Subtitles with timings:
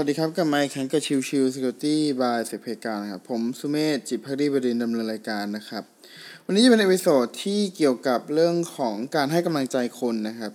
[0.00, 5.82] วัสดีครับ กับไมค์แข่งกับชิวชิวสกิลตี้บายเสเพการนะครับ ผมสุเมธจิตพักดีบดินดำเนินรายการนะครับ
[6.44, 10.52] วันนี้จะเป็นเอพิโซดที่เกี่ยวกับเรื่องของการให้กำลังใจคนนะครับ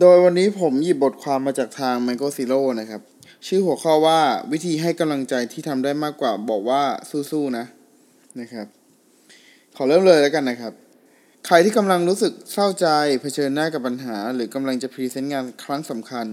[0.00, 3.00] โดยวันนี้ผมหยิบบทความมาจากทาง m a n g o Zero นะครับ
[3.46, 4.20] ชื่อหัวข้อว่า
[4.52, 6.82] วิธีให้กำลังใจที่ทำได้มากกว่าบอกว่า
[7.30, 7.64] สู้ๆนะ
[8.40, 8.66] นะครับ
[9.76, 10.72] ขอเริ่มเลยแล้วกันนะครับ
[11.46, 12.86] ใครที่กำลังรู้สึกเศร้าใจ
[13.20, 16.28] เผชิญหน้ากับปัญหา หรือกำลังจะพรีเซนต์งานครั้งสำคัญ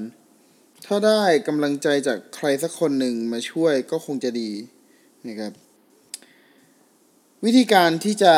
[0.86, 4.52] ถ้าได้กำลังใจจากใครสักคนหนึ่งมาช่วยก็คงจะดี
[5.28, 5.54] นะครับ
[7.46, 8.34] วิธีการที่จะ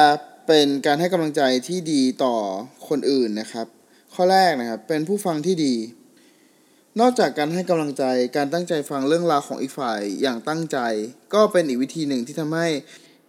[0.48, 2.36] เป็นการให้กำลังใจที่ดีต่อ
[2.88, 3.68] คนอื่นนะครับ
[4.14, 5.76] ข้อแรกนะครับเป็นผู้ฟังที่ดี
[7.00, 8.04] นอกจากการให้กำลังใจ
[8.38, 10.78] การตั้งใจฟังเรื่องราวของอีกฝ่ายอย่างตั้งใจ
[11.34, 12.68] ก็เป็นอีกวิธีหนึ่งที่ทำให้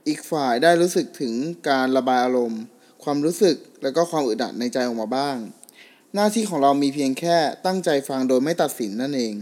[0.08, 1.32] อีกฝ่ายได้รู้สึกถึง
[1.70, 2.62] การระบายอารมณ์
[3.04, 5.36] ความรู้สึกแล้วก็ความอึดอัดในใจออกมาบ้าง
[6.14, 9.34] หน้าที่ของเรามีเพียงแค่ตั้งใจฟังโดยไม่ตัดสินนั่นเอง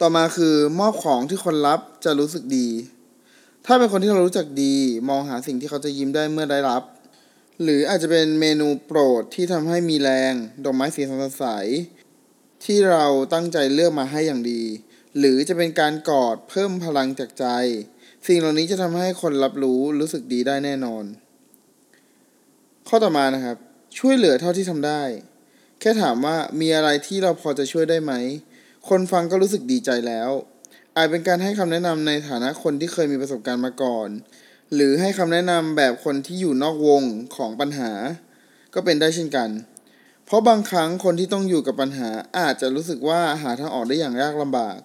[0.00, 2.68] ต่อมาคือมอบของที่คนรับจะรู้สึกดี
[3.66, 4.76] ถ้าเป็นคนที่เรารู้จักดี
[5.08, 6.82] มองหาสิ่งที่เขาจะยิ้มได้เมื่อได้รับ
[7.62, 11.44] หรืออาจจะเป็นเมนูโปรดที่ทำให้มีแรงดอกไม้สีสันสดใส
[12.64, 14.62] ที่เราตั้งใจเลือกมาให้อย่างดี
[15.18, 17.46] หรือจะเป็นการกอดเพิ่มพลังจากใจ
[18.26, 21.04] สิ่งเหล่านี้จะทำให้คนรับรู้รู้สึกดีได้แน่นอน
[22.88, 23.56] ข้อต่อมานะครับ
[23.98, 25.02] ช่วยเหลือเท่าที่ทำได้
[25.80, 28.12] แค่ถามว่ามีอะไรที่เราพอจะช่วยได้ไหม
[28.88, 30.30] คนฟังก็รู้สึกดีใจแล้ว
[30.96, 34.08] อาจเป็นการให้คำแนะนำในฐานะคนที่เคยมีประสบการณ์มาก่อน
[34.74, 37.02] หรือให้คำแนะนำแบบคนที่อยู่นอกวง
[37.36, 37.92] ของปัญหา
[38.74, 39.48] ก็เป็นได้เช่นกัน
[40.26, 44.78] เพราะบางครั้งคนที่ต้องอยู่กับปัญหาอาจจะรู้สึกว่าหาทางออกได้อย่างยากลำบาก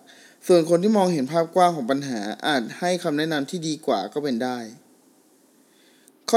[0.48, 4.58] ส่วนคนที่มองเห็นภาพกว้างของปัญหาอาจให้คำแนะนำที่ดีกว่าก็เป็นได้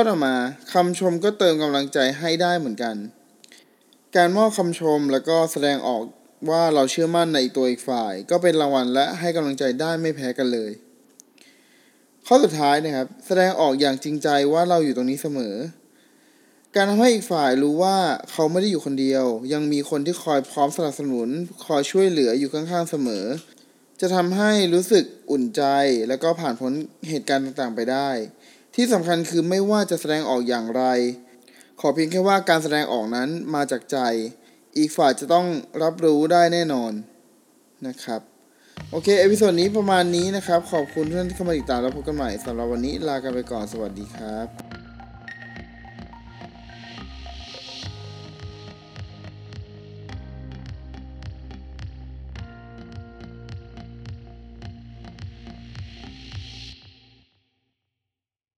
[0.01, 0.37] ข้อต่อมา
[0.73, 2.97] คำชมก็เติมกำลังใจให้ได้เหมือนกัน
[4.17, 6.03] การมอบคำชมแล้วก็แสดงออก
[6.51, 10.71] ว่าเราเชื่อมั่นในตัวอีกฝ่าย ก็เป็นรางวัลและให้กำลังใจได้ไม่แพ้กันเลย
[12.27, 15.55] ข้อสุดท้ายนะครับ แสดงออกอย่างจริงใจว่าเราอยู่ตรงนี้เสมอ
[16.75, 17.97] การทำให้อีกฝ่ายรู้ว่า
[18.31, 21.29] เขาไม่ได้อยู่คนเดียว ยังมีคนที่คอยพร้อมสนับสนุน
[21.67, 23.25] คอยช่วยเหลืออยู่ข้างๆเสมอ
[24.01, 25.63] จะทำให้รู้สึกอุ่นใจ
[26.09, 26.73] แล้วก็ผ่านพ้น
[27.09, 28.11] เหตุการณ์ต่างๆไปได้
[28.81, 30.83] ที่สำคัญคือไม่ว่าจะแสดงออกอย่างไร
[31.81, 33.99] ขอเพียงแค่ว่าการแสดงออกนั้นมาจากใจ
[34.77, 35.47] อีกฝ่ายจะต้อง
[35.83, 36.93] รับรู้ได้แน่นอน
[37.87, 38.21] นะครับ
[38.91, 44.68] โอเค episode นี้ประมาณนี้นะครับ ขอบคุณทุกท่านที่เข้ามาติดตามแล้วพบกันใหม่สำหรับวันนี้ลากันไปก่อนสวัสดีครับ